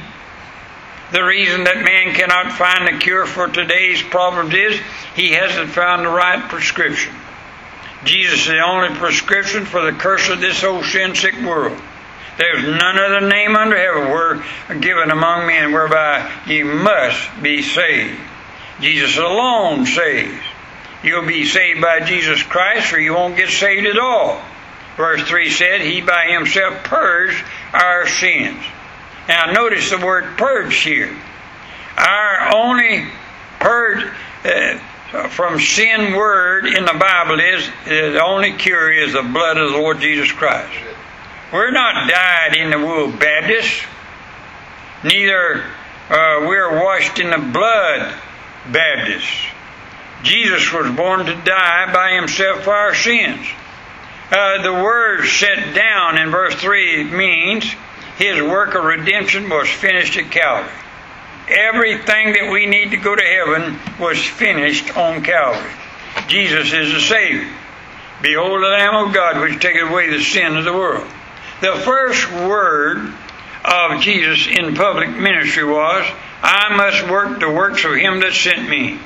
The 1.13 1.23
reason 1.23 1.65
that 1.65 1.85
man 1.85 2.15
cannot 2.15 2.59
find 2.59 2.89
the 2.89 2.99
cure 2.99 3.27
for 3.27 3.47
today's 3.47 4.03
problems 4.03 4.53
is 4.53 4.81
he 5.15 5.31
hasn't 5.31 5.71
found 5.71 6.05
the 6.05 6.11
right 6.11 6.49
prescription. 6.49 7.15
Jesus 8.05 8.41
is 8.41 8.47
the 8.47 8.61
only 8.61 8.97
prescription 8.99 9.65
for 9.65 9.83
the 9.83 9.97
curse 9.97 10.29
of 10.29 10.41
this 10.41 10.65
old 10.65 10.85
sin 10.85 11.15
sick 11.15 11.41
world. 11.43 11.81
There's 12.39 12.63
none 12.63 12.99
other 12.99 13.27
name 13.27 13.57
under 13.57 13.77
heaven 13.77 14.11
were 14.11 14.45
given 14.81 15.11
among 15.11 15.47
men 15.47 15.73
whereby 15.73 16.31
ye 16.47 16.63
must 16.63 17.43
be 17.43 17.63
saved. 17.63 18.19
Jesus 18.81 19.17
alone 19.17 19.87
saves. 19.87 20.43
You'll 21.03 21.27
be 21.27 21.47
saved 21.47 21.81
by 21.81 22.01
Jesus 22.01 22.43
Christ 22.43 22.93
or 22.93 23.01
you 23.01 23.15
won't 23.15 23.37
get 23.37 23.49
saved 23.49 23.87
at 23.87 23.99
all. 23.99 24.43
Verse 24.97 25.23
3 25.23 25.51
said, 25.51 25.81
He 25.81 26.01
by 26.01 26.27
Himself 26.31 26.85
purged 26.85 27.43
our 27.73 28.07
sins. 28.07 28.63
Now 29.29 29.53
notice 29.53 29.91
the 29.91 29.99
word 29.99 30.37
purge 30.37 30.77
here. 30.77 31.15
Our 31.97 32.55
only 32.55 33.07
purge 33.61 34.13
uh, 34.45 34.79
from 35.29 35.59
sin 35.61 36.15
word 36.15 36.67
in 36.67 36.85
the 36.85 36.95
Bible 36.99 37.41
is 37.41 37.69
the 37.87 38.23
only 38.23 38.53
cure 38.53 38.93
is 38.93 39.15
the 39.15 39.23
blood 39.23 39.57
of 39.57 39.73
the 39.73 39.77
Lord 39.79 40.01
Jesus 40.01 40.31
Christ. 40.33 40.86
We're 41.53 41.71
not 41.71 42.11
dyed 42.11 42.57
in 42.57 42.71
the 42.71 42.79
wool 42.79 43.13
Baptists. 43.13 43.85
Neither 45.05 45.63
uh, 46.11 46.47
we're 46.47 46.83
washed 46.83 47.21
in 47.21 47.31
the 47.31 47.39
blood 47.39 48.15
Baptists. 48.73 49.47
Jesus 50.25 50.73
was 50.73 50.91
born 50.97 51.27
to 51.27 51.35
die 51.45 51.93
by 51.93 52.13
himself 52.13 52.65
for 52.65 52.75
our 52.75 52.95
sins. 52.95 53.47
Uh, 54.31 54.63
the 54.63 54.73
word 54.73 55.25
set 55.27 55.73
down 55.73 56.19
in 56.19 56.31
verse 56.31 56.55
3 56.57 57.05
means 57.05 57.65
his 58.19 58.43
work 58.43 58.75
of 58.75 58.85
redemption 58.85 59.49
was 59.49 59.69
finished 59.69 60.17
at 60.17 60.33
Calvary. 60.33 60.73
Everything 61.49 62.33
that 62.33 62.51
we 62.51 62.67
need 62.67 62.91
to 62.91 62.97
go 62.97 63.15
to 63.15 63.23
heaven 63.23 63.79
was 64.01 64.19
finished 64.19 64.97
on 64.97 65.23
Calvary. 65.23 65.71
Jesus 66.27 66.73
is 66.73 66.93
the 66.93 67.01
Savior. 67.01 67.49
Behold 68.21 68.63
the 68.63 68.69
Lamb 68.69 69.07
of 69.07 69.15
God 69.15 69.41
which 69.41 69.61
taketh 69.61 69.89
away 69.89 70.11
the 70.11 70.25
sin 70.25 70.57
of 70.57 70.65
the 70.65 70.73
world. 70.73 71.07
The 71.61 71.75
first 71.85 72.31
word 72.33 73.15
of 73.65 74.01
Jesus 74.01 74.47
in 74.47 74.75
public 74.75 75.09
ministry 75.11 75.65
was, 75.65 76.07
I 76.43 76.77
must 76.77 77.11
work 77.11 77.41
the 77.41 77.51
works 77.51 77.85
of 77.85 77.95
him 77.95 78.21
that 78.21 78.35
sent 78.35 78.69
me. 78.69 78.99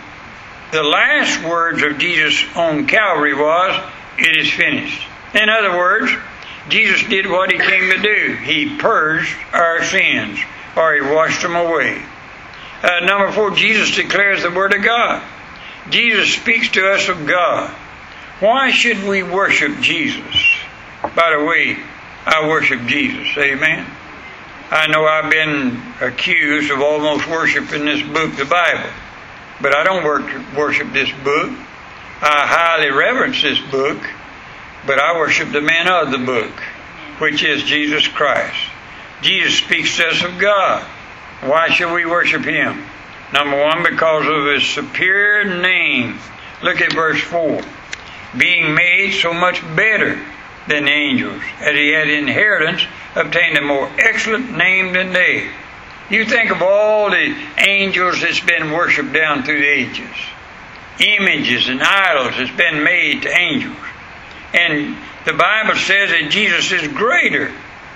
The 0.72 0.82
last 0.82 1.44
words 1.44 1.82
of 1.82 1.98
Jesus 1.98 2.44
on 2.56 2.86
Calvary 2.86 3.34
was, 3.34 3.80
It 4.18 4.36
is 4.36 4.52
finished. 4.52 5.00
In 5.34 5.48
other 5.48 5.76
words, 5.76 6.12
Jesus 6.68 7.02
did 7.08 7.30
what 7.30 7.50
he 7.50 7.58
came 7.58 7.90
to 7.90 8.02
do. 8.02 8.34
He 8.34 8.76
purged 8.78 9.36
our 9.52 9.84
sins, 9.84 10.38
or 10.76 10.94
he 10.94 11.00
washed 11.00 11.42
them 11.42 11.56
away. 11.56 12.02
Uh, 12.82 13.00
number 13.04 13.30
four, 13.32 13.50
Jesus 13.50 13.94
declares 13.94 14.42
the 14.42 14.50
Word 14.50 14.74
of 14.74 14.82
God. 14.82 15.22
Jesus 15.90 16.34
speaks 16.34 16.68
to 16.70 16.92
us 16.92 17.08
of 17.08 17.26
God. 17.26 17.70
Why 18.40 18.70
should 18.70 19.04
we 19.04 19.22
worship 19.22 19.80
Jesus? 19.80 20.34
By 21.14 21.36
the 21.36 21.44
way, 21.44 21.76
I 22.32 22.46
worship 22.46 22.86
Jesus. 22.86 23.26
Amen. 23.36 23.84
I 24.70 24.86
know 24.86 25.04
I've 25.04 25.32
been 25.32 25.82
accused 26.00 26.70
of 26.70 26.80
almost 26.80 27.26
worshiping 27.26 27.84
this 27.86 28.02
book, 28.02 28.36
the 28.36 28.44
Bible, 28.44 28.88
but 29.60 29.74
I 29.74 29.82
don't 29.82 30.04
worship 30.56 30.92
this 30.92 31.10
book. 31.24 31.50
I 32.22 32.46
highly 32.46 32.92
reverence 32.92 33.42
this 33.42 33.58
book, 33.72 33.98
but 34.86 35.00
I 35.00 35.18
worship 35.18 35.50
the 35.50 35.60
man 35.60 35.88
of 35.88 36.12
the 36.12 36.24
book, 36.24 36.52
which 37.18 37.42
is 37.42 37.64
Jesus 37.64 38.06
Christ. 38.06 38.62
Jesus 39.22 39.58
speaks 39.58 39.96
to 39.96 40.06
us 40.06 40.22
of 40.22 40.38
God. 40.38 40.84
Why 41.42 41.68
should 41.70 41.92
we 41.92 42.06
worship 42.06 42.44
Him? 42.44 42.80
Number 43.32 43.60
one, 43.60 43.82
because 43.82 44.24
of 44.28 44.54
His 44.54 44.68
superior 44.68 45.60
name. 45.60 46.16
Look 46.62 46.80
at 46.80 46.92
verse 46.92 47.20
4. 47.22 47.60
Being 48.38 48.72
made 48.72 49.14
so 49.14 49.34
much 49.34 49.62
better 49.74 50.24
than 50.68 50.88
angels, 50.88 51.42
as 51.60 51.74
he 51.74 51.90
had 51.90 52.08
inheritance 52.08 52.82
obtained 53.14 53.58
a 53.58 53.62
more 53.62 53.90
excellent 53.98 54.56
name 54.56 54.92
than 54.92 55.12
they. 55.12 55.50
You 56.10 56.24
think 56.24 56.50
of 56.50 56.60
all 56.60 57.10
the 57.10 57.36
angels 57.58 58.20
that's 58.20 58.40
been 58.40 58.72
worshipped 58.72 59.12
down 59.12 59.44
through 59.44 59.60
the 59.60 59.68
ages. 59.68 60.16
Images 60.98 61.68
and 61.68 61.82
idols 61.82 62.34
that's 62.36 62.56
been 62.56 62.82
made 62.82 63.22
to 63.22 63.28
angels. 63.30 63.76
And 64.52 64.96
the 65.24 65.32
Bible 65.32 65.76
says 65.76 66.10
that 66.10 66.30
Jesus 66.30 66.72
is 66.72 66.88
greater 66.88 67.46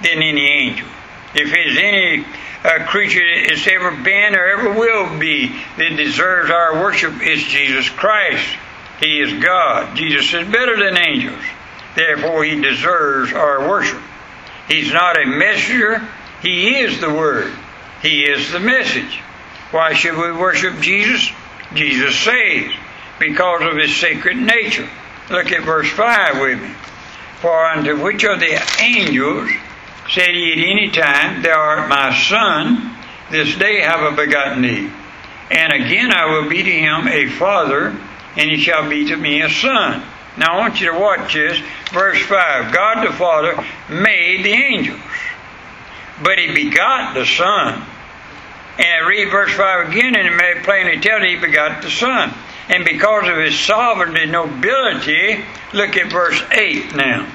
than 0.02 0.23
any 0.23 0.47
angel. 0.47 0.87
If 1.35 1.50
there's 1.50 1.76
any 1.76 2.25
uh, 2.64 2.87
creature 2.87 3.21
that's 3.49 3.66
ever 3.66 3.90
been 3.90 4.37
or 4.37 4.47
ever 4.47 4.73
will 4.73 5.18
be 5.18 5.49
that 5.76 5.97
deserves 5.97 6.50
our 6.50 6.80
worship, 6.80 7.14
it's 7.21 7.42
Jesus 7.42 7.88
Christ. 7.90 8.47
He 9.00 9.21
is 9.21 9.42
God. 9.42 9.97
Jesus 9.97 10.33
is 10.33 10.49
better 10.49 10.76
than 10.76 10.97
angels. 10.97 11.42
Therefore, 11.94 12.44
he 12.44 12.60
deserves 12.60 13.32
our 13.32 13.68
worship. 13.68 14.00
He's 14.68 14.92
not 14.92 15.20
a 15.20 15.26
messenger, 15.26 16.08
he 16.42 16.76
is 16.76 17.00
the 17.00 17.12
Word. 17.12 17.52
He 18.02 18.24
is 18.24 18.52
the 18.52 18.60
message. 18.60 19.20
Why 19.70 19.94
should 19.94 20.16
we 20.16 20.32
worship 20.32 20.80
Jesus? 20.80 21.30
Jesus 21.74 22.16
saves 22.16 22.74
because 23.18 23.62
of 23.62 23.76
his 23.76 23.96
sacred 23.96 24.36
nature. 24.36 24.88
Look 25.30 25.52
at 25.52 25.64
verse 25.64 25.90
5 25.90 26.40
with 26.40 26.60
me. 26.60 26.70
For 27.40 27.66
unto 27.66 28.02
which 28.02 28.24
of 28.24 28.40
the 28.40 28.62
angels 28.80 29.50
said 30.10 30.28
he 30.28 30.52
at 30.52 30.70
any 30.70 30.90
time, 30.90 31.42
Thou 31.42 31.58
art 31.58 31.88
my 31.88 32.14
son, 32.14 32.94
this 33.30 33.56
day 33.56 33.80
have 33.80 34.00
I 34.00 34.14
begotten 34.14 34.62
thee. 34.62 34.90
And 35.50 35.72
again 35.72 36.12
I 36.12 36.26
will 36.26 36.48
be 36.48 36.62
to 36.62 36.70
him 36.70 37.08
a 37.08 37.28
father, 37.28 37.96
and 38.36 38.50
he 38.50 38.58
shall 38.58 38.88
be 38.88 39.06
to 39.06 39.16
me 39.16 39.42
a 39.42 39.48
son. 39.48 40.02
Now 40.36 40.54
I 40.54 40.58
want 40.58 40.80
you 40.80 40.90
to 40.92 40.98
watch 40.98 41.34
this. 41.34 41.58
Verse 41.92 42.20
5 42.22 42.72
God 42.72 43.06
the 43.06 43.12
Father 43.12 43.56
made 43.88 44.44
the 44.44 44.52
angels, 44.52 45.00
but 46.22 46.38
He 46.38 46.54
begot 46.54 47.14
the 47.14 47.24
Son. 47.24 47.82
And 48.76 49.06
read 49.06 49.30
verse 49.30 49.54
5 49.54 49.90
again, 49.90 50.16
and 50.16 50.26
it 50.26 50.36
may 50.36 50.60
plainly 50.64 51.00
tell 51.00 51.20
that 51.20 51.28
He 51.28 51.36
begot 51.36 51.82
the 51.82 51.90
Son. 51.90 52.34
And 52.68 52.84
because 52.84 53.28
of 53.28 53.36
His 53.36 53.58
sovereignty 53.58 54.22
and 54.22 54.32
nobility, 54.32 55.44
look 55.72 55.96
at 55.96 56.10
verse 56.10 56.42
8 56.50 56.96
now. 56.96 57.30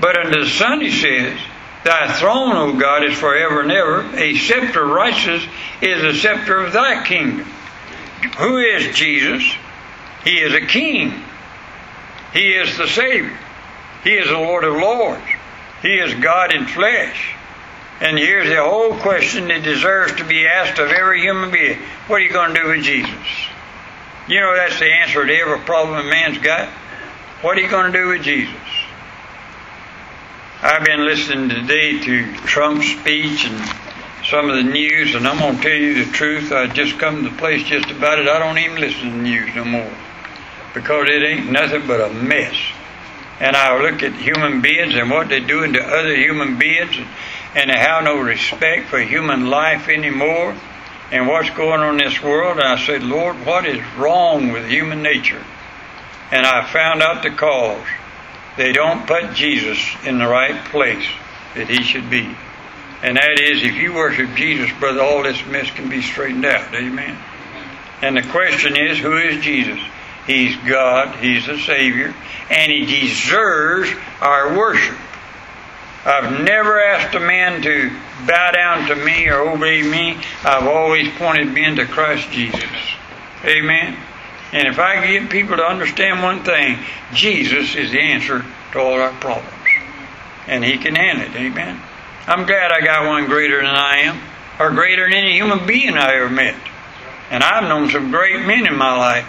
But 0.00 0.16
unto 0.16 0.40
the 0.44 0.50
Son 0.50 0.80
He 0.80 0.92
says, 0.92 1.36
Thy 1.84 2.12
throne, 2.18 2.54
O 2.56 2.78
God, 2.78 3.04
is 3.04 3.18
forever 3.18 3.62
and 3.62 3.72
ever. 3.72 4.02
A 4.16 4.36
scepter 4.36 4.84
of 4.84 4.90
righteousness 4.90 5.44
is 5.80 6.02
the 6.02 6.14
scepter 6.14 6.60
of 6.60 6.72
thy 6.72 7.04
kingdom. 7.04 7.46
Who 8.38 8.58
is 8.58 8.94
Jesus? 8.94 9.42
He 10.24 10.38
is 10.38 10.54
a 10.54 10.66
king. 10.66 11.24
He 12.32 12.50
is 12.52 12.76
the 12.76 12.86
Savior. 12.86 13.36
He 14.04 14.10
is 14.10 14.28
the 14.28 14.34
Lord 14.34 14.64
of 14.64 14.74
Lords. 14.74 15.22
He 15.82 15.94
is 15.94 16.14
God 16.14 16.54
in 16.54 16.66
flesh. 16.66 17.34
And 18.00 18.16
here's 18.16 18.48
the 18.48 18.62
whole 18.62 18.96
question 18.98 19.48
that 19.48 19.64
deserves 19.64 20.14
to 20.16 20.24
be 20.24 20.46
asked 20.46 20.78
of 20.78 20.90
every 20.90 21.20
human 21.20 21.50
being. 21.50 21.78
What 22.06 22.16
are 22.16 22.24
you 22.24 22.32
going 22.32 22.54
to 22.54 22.60
do 22.60 22.68
with 22.68 22.84
Jesus? 22.84 23.10
You 24.28 24.40
know 24.40 24.54
that's 24.54 24.78
the 24.78 24.90
answer 24.90 25.26
to 25.26 25.34
every 25.34 25.58
problem 25.60 26.06
a 26.06 26.08
man's 26.08 26.38
got. 26.38 26.68
What 27.40 27.56
are 27.56 27.60
you 27.60 27.70
going 27.70 27.92
to 27.92 27.98
do 27.98 28.08
with 28.08 28.22
Jesus? 28.22 28.54
I've 30.60 30.84
been 30.84 31.04
listening 31.04 31.48
today 31.48 31.98
to 32.00 32.36
Trump's 32.46 32.88
speech 32.88 33.46
and 33.46 33.78
some 34.24 34.50
of 34.50 34.56
the 34.56 34.70
news, 34.70 35.14
and 35.14 35.26
I'm 35.26 35.38
going 35.38 35.56
to 35.56 35.62
tell 35.62 35.72
you 35.72 36.04
the 36.04 36.10
truth. 36.12 36.52
I 36.52 36.66
just 36.66 36.98
come 36.98 37.24
to 37.24 37.30
the 37.30 37.36
place 37.36 37.64
just 37.64 37.90
about 37.90 38.18
it. 38.18 38.28
I 38.28 38.38
don't 38.38 38.58
even 38.58 38.80
listen 38.80 39.10
to 39.10 39.10
the 39.10 39.22
news 39.22 39.54
no 39.54 39.64
more 39.64 39.90
because 40.74 41.08
it 41.08 41.22
ain't 41.22 41.50
nothing 41.50 41.86
but 41.86 42.00
a 42.00 42.12
mess. 42.12 42.56
And 43.40 43.54
I 43.54 43.80
look 43.80 44.02
at 44.02 44.14
human 44.14 44.60
beings 44.60 44.94
and 44.94 45.10
what 45.10 45.28
they're 45.28 45.40
doing 45.40 45.74
to 45.74 45.80
other 45.80 46.14
human 46.14 46.58
beings, 46.58 46.96
and 47.54 47.70
they 47.70 47.78
have 47.78 48.04
no 48.04 48.20
respect 48.20 48.88
for 48.88 48.98
human 48.98 49.48
life 49.48 49.88
anymore, 49.88 50.56
and 51.10 51.26
what's 51.26 51.50
going 51.50 51.80
on 51.80 52.00
in 52.00 52.04
this 52.04 52.22
world. 52.22 52.58
And 52.58 52.66
I 52.66 52.84
said, 52.84 53.02
Lord, 53.02 53.36
what 53.46 53.66
is 53.66 53.80
wrong 53.96 54.52
with 54.52 54.68
human 54.68 55.02
nature? 55.02 55.42
And 56.30 56.44
I 56.44 56.70
found 56.70 57.02
out 57.02 57.22
the 57.22 57.30
cause. 57.30 57.86
They 58.56 58.72
don't 58.72 59.06
put 59.06 59.34
Jesus 59.34 59.78
in 60.04 60.18
the 60.18 60.26
right 60.26 60.64
place 60.66 61.06
that 61.54 61.68
he 61.68 61.82
should 61.82 62.10
be. 62.10 62.36
And 63.02 63.16
that 63.16 63.40
is, 63.40 63.62
if 63.62 63.76
you 63.76 63.94
worship 63.94 64.34
Jesus, 64.34 64.70
brother, 64.80 65.00
all 65.00 65.22
this 65.22 65.44
mess 65.46 65.70
can 65.70 65.88
be 65.88 66.02
straightened 66.02 66.44
out. 66.44 66.74
Amen. 66.74 67.16
And 68.02 68.16
the 68.16 68.22
question 68.22 68.76
is, 68.76 68.98
who 68.98 69.16
is 69.16 69.42
Jesus? 69.42 69.78
He's 70.28 70.56
God, 70.58 71.16
He's 71.16 71.46
the 71.46 71.58
Savior, 71.58 72.14
and 72.50 72.70
He 72.70 72.86
deserves 72.86 73.90
our 74.20 74.56
worship. 74.56 74.96
I've 76.04 76.44
never 76.44 76.80
asked 76.80 77.14
a 77.16 77.20
man 77.20 77.62
to 77.62 77.90
bow 78.26 78.52
down 78.52 78.88
to 78.88 78.94
me 78.94 79.26
or 79.28 79.40
obey 79.40 79.82
me. 79.82 80.16
I've 80.44 80.68
always 80.68 81.08
pointed 81.16 81.52
men 81.52 81.76
to 81.76 81.86
Christ 81.86 82.30
Jesus. 82.30 82.62
Amen. 83.44 83.96
And 84.52 84.68
if 84.68 84.78
I 84.78 85.04
get 85.06 85.30
people 85.30 85.56
to 85.56 85.64
understand 85.64 86.22
one 86.22 86.44
thing, 86.44 86.78
Jesus 87.12 87.74
is 87.74 87.90
the 87.90 88.00
answer 88.00 88.44
to 88.72 88.78
all 88.78 89.00
our 89.00 89.12
problems. 89.14 89.52
And 90.46 90.62
He 90.62 90.78
can 90.78 90.94
handle 90.94 91.26
it. 91.26 91.34
Amen. 91.36 91.80
I'm 92.26 92.46
glad 92.46 92.70
I 92.70 92.80
got 92.82 93.06
one 93.06 93.26
greater 93.26 93.56
than 93.58 93.66
I 93.66 93.96
am. 93.98 94.20
or 94.58 94.70
greater 94.70 95.04
than 95.06 95.14
any 95.14 95.34
human 95.34 95.66
being 95.66 95.96
I 95.96 96.16
ever 96.16 96.30
met. 96.30 96.56
And 97.30 97.42
I've 97.42 97.64
known 97.64 97.90
some 97.90 98.10
great 98.10 98.44
men 98.46 98.66
in 98.66 98.76
my 98.76 98.96
life, 98.96 99.26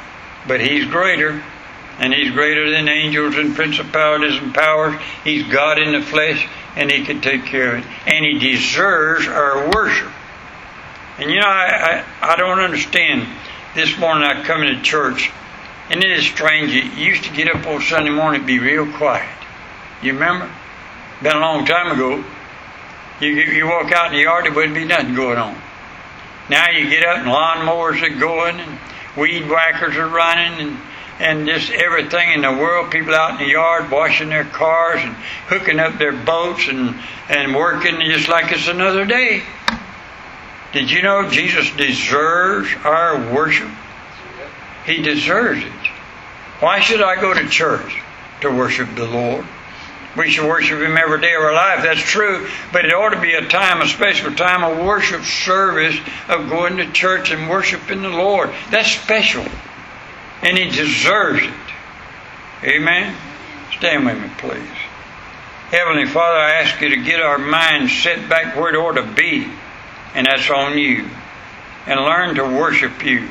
but 0.50 0.60
He's 0.60 0.86
greater. 0.86 1.41
And 2.00 2.13
He's 2.13 2.32
greater 2.32 2.70
than 2.72 2.89
angels 2.89 3.38
and 3.38 3.56
principalities 3.56 4.41
and 4.41 4.53
powers. 4.53 5.00
He's 5.24 5.48
God 5.48 5.79
in 5.79 5.94
the 5.94 6.01
flesh, 6.01 6.46
and 6.75 6.91
He 6.91 7.06
can 7.06 7.22
take 7.22 7.46
care 7.46 7.75
of 7.75 7.86
it. 7.86 7.91
And 8.08 8.25
He 8.25 8.39
deserves 8.39 9.27
our 9.27 9.70
worship. 9.70 10.12
And 11.20 11.29
you 11.29 11.39
know, 11.39 11.48
I, 11.48 12.03
I, 12.22 12.34
I 12.34 12.36
don't 12.36 12.60
understand. 12.60 13.27
This 13.75 13.98
morning 14.00 14.24
I 14.24 14.44
come 14.44 14.63
into 14.63 14.82
church, 14.82 15.32
and 15.91 16.03
it 16.03 16.12
is 16.12 16.25
strange. 16.25 16.74
You 16.74 16.82
used 16.82 17.25
to 17.25 17.34
get 17.34 17.53
up 17.53 17.68
on 17.68 17.82
Sunday 17.82 18.10
morning 18.10 18.41
and 18.41 18.48
be 18.48 18.58
real 18.58 18.91
quiet. 18.94 19.29
You 20.01 20.13
remember? 20.13 20.50
Been 21.22 21.36
a 21.36 21.39
long 21.39 21.65
time 21.65 21.91
ago. 21.91 22.24
You, 23.20 23.27
you 23.27 23.68
walk 23.68 23.91
out 23.91 24.08
in 24.08 24.13
the 24.13 24.24
yard, 24.24 24.46
there 24.46 24.53
wouldn't 24.53 24.74
be 24.74 24.86
nothing 24.86 25.13
going 25.13 25.38
on. 25.38 25.56
Now 26.50 26.72
you 26.72 26.89
get 26.89 27.06
up 27.06 27.18
and 27.18 27.27
lawnmowers 27.27 28.01
are 28.01 28.18
going 28.18 28.60
and 28.60 28.79
weed 29.19 29.49
whackers 29.49 29.95
are 29.97 30.07
running 30.07 30.67
and 30.67 30.79
and 31.19 31.45
just 31.47 31.69
everything 31.71 32.31
in 32.31 32.41
the 32.41 32.51
world. 32.51 32.91
People 32.91 33.13
out 33.13 33.31
in 33.31 33.45
the 33.45 33.51
yard 33.51 33.91
washing 33.91 34.29
their 34.29 34.45
cars 34.45 35.01
and 35.03 35.13
hooking 35.47 35.79
up 35.79 35.97
their 35.97 36.13
boats 36.13 36.67
and, 36.69 36.95
and 37.27 37.53
working 37.53 37.99
just 37.99 38.29
like 38.29 38.51
it's 38.51 38.67
another 38.67 39.05
day. 39.05 39.43
Did 40.71 40.89
you 40.89 41.01
know 41.01 41.29
Jesus 41.29 41.69
deserves 41.75 42.69
our 42.85 43.33
worship? 43.33 43.69
He 44.85 45.01
deserves 45.01 45.63
it. 45.63 45.88
Why 46.61 46.79
should 46.79 47.01
I 47.01 47.19
go 47.19 47.33
to 47.33 47.49
church? 47.49 48.01
To 48.41 48.49
worship 48.49 48.95
the 48.95 49.05
Lord. 49.05 49.45
We 50.19 50.29
should 50.29 50.49
worship 50.49 50.81
Him 50.81 50.97
every 50.97 51.21
day 51.21 51.33
of 51.33 51.41
our 51.41 51.53
life. 51.53 51.81
That's 51.81 52.01
true. 52.01 52.45
But 52.73 52.83
it 52.83 52.93
ought 52.93 53.11
to 53.11 53.21
be 53.21 53.35
a 53.35 53.47
time, 53.47 53.81
a 53.81 53.88
special 53.88 54.35
time 54.35 54.65
of 54.65 54.85
worship 54.85 55.23
service 55.23 55.97
of 56.27 56.49
going 56.49 56.75
to 56.75 56.91
church 56.91 57.31
and 57.31 57.49
worshiping 57.49 58.01
the 58.01 58.09
Lord. 58.09 58.49
That's 58.69 58.91
special. 58.91 59.45
And 60.41 60.57
He 60.57 60.69
deserves 60.71 61.43
it. 61.43 61.53
Amen? 62.65 63.15
Stand 63.77 64.05
with 64.05 64.21
me, 64.21 64.29
please. 64.38 64.77
Heavenly 65.69 66.05
Father, 66.05 66.38
I 66.38 66.63
ask 66.63 66.81
you 66.81 66.89
to 66.89 66.97
get 66.97 67.21
our 67.21 67.38
minds 67.38 67.93
set 67.93 68.27
back 68.27 68.57
where 68.57 68.73
it 68.73 68.77
ought 68.77 69.01
to 69.01 69.13
be, 69.13 69.47
and 70.15 70.27
that's 70.27 70.49
on 70.49 70.77
you. 70.77 71.09
And 71.88 71.97
learn 72.01 72.35
to 72.35 72.43
worship 72.43 73.05
you 73.05 73.29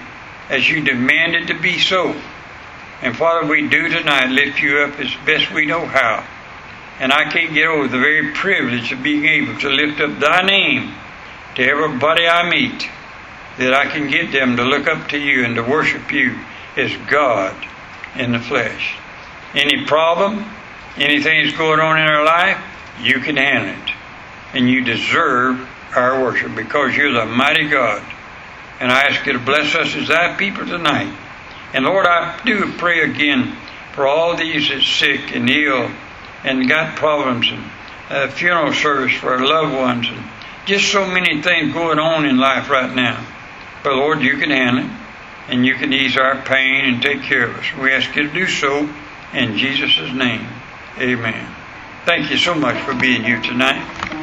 as 0.49 0.67
you 0.67 0.81
demanded 0.81 1.49
to 1.49 1.61
be 1.61 1.79
so. 1.79 2.19
And 3.03 3.15
Father, 3.15 3.47
we 3.47 3.69
do 3.69 3.91
tonight 3.91 4.31
lift 4.31 4.59
you 4.63 4.79
up 4.79 4.99
as 4.99 5.15
best 5.27 5.53
we 5.53 5.67
know 5.67 5.85
how. 5.85 6.27
And 7.01 7.13
I 7.13 7.31
can't 7.31 7.55
get 7.55 7.67
over 7.67 7.87
the 7.87 7.99
very 7.99 8.33
privilege 8.33 8.91
of 8.93 9.03
being 9.03 9.25
able 9.25 9.59
to 9.61 9.69
lift 9.69 10.01
up 10.01 10.19
thy 10.19 10.43
name 10.43 10.95
to 11.55 11.63
everybody 11.63 12.27
I 12.27 12.49
meet, 12.49 12.89
that 13.59 13.75
I 13.75 13.87
can 13.87 14.11
get 14.11 14.33
them 14.33 14.57
to 14.57 14.65
look 14.65 14.89
up 14.89 15.09
to 15.09 15.19
you 15.19 15.45
and 15.45 15.55
to 15.57 15.63
worship 15.63 16.13
you 16.13 16.39
as 16.77 16.95
God 17.09 17.55
in 18.17 18.33
the 18.33 18.39
flesh. 18.39 18.97
Any 19.55 19.87
problem, 19.87 20.45
anything 20.97 21.45
that's 21.45 21.57
going 21.57 21.81
on 21.81 21.99
in 21.99 22.07
our 22.07 22.25
life, 22.25 22.59
you 23.01 23.21
can 23.21 23.37
handle 23.37 23.75
it. 23.75 23.95
And 24.55 24.69
you 24.69 24.85
deserve 24.85 25.69
our 25.95 26.23
worship 26.23 26.55
because 26.55 26.97
you're 26.97 27.13
the 27.13 27.27
mighty 27.27 27.69
God. 27.69 28.03
And 28.81 28.91
I 28.91 29.03
ask 29.03 29.27
you 29.27 29.33
to 29.33 29.39
bless 29.39 29.75
us 29.75 29.95
as 29.97 30.09
thy 30.09 30.37
people 30.37 30.67
tonight. 30.67 31.17
And 31.75 31.85
Lord, 31.85 32.07
I 32.07 32.41
do 32.45 32.73
pray 32.73 33.01
again 33.01 33.57
for 33.93 34.07
all 34.07 34.37
these 34.37 34.69
that's 34.69 34.87
sick 34.87 35.35
and 35.35 35.51
ill 35.51 35.91
and 36.45 36.69
got 36.69 36.97
problems 36.97 37.49
and 37.51 37.65
uh, 38.11 38.29
funeral 38.29 38.73
service 38.73 39.15
for 39.15 39.35
our 39.35 39.47
loved 39.47 39.75
ones 39.75 40.09
and 40.09 40.25
just 40.67 40.91
so 40.91 41.07
many 41.07 41.43
things 41.43 41.73
going 41.73 41.99
on 41.99 42.25
in 42.25 42.37
life 42.39 42.71
right 42.71 42.95
now. 42.95 43.25
But 43.83 43.95
Lord, 43.95 44.21
you 44.21 44.37
can 44.37 44.51
handle 44.51 44.85
it 44.85 44.91
and 45.49 45.65
you 45.65 45.75
can 45.75 45.93
ease 45.93 46.17
our 46.17 46.41
pain 46.43 46.85
and 46.93 47.03
take 47.03 47.23
care 47.23 47.49
of 47.49 47.57
us. 47.57 47.75
We 47.81 47.93
ask 47.93 48.15
you 48.15 48.29
to 48.29 48.33
do 48.33 48.47
so 48.47 48.89
in 49.33 49.57
Jesus' 49.57 50.13
name. 50.13 50.47
Amen. 50.99 51.55
Thank 52.05 52.31
you 52.31 52.37
so 52.37 52.55
much 52.55 52.79
for 52.85 52.95
being 52.95 53.23
here 53.23 53.41
tonight. 53.41 54.18